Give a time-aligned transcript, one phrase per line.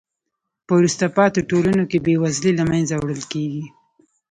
[0.65, 3.65] په وروسته پاتې ټولنو کې بې وزلۍ له منځه وړل کیږي.